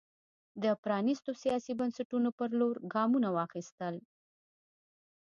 [0.63, 3.95] د پرانېستو سیاسي بنسټونو پر لور ګامونه واخیستل.